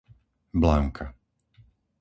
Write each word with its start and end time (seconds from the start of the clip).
Blanka 0.59 1.05